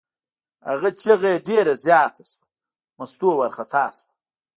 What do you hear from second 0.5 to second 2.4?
هغه چغه یې ډېره زیاته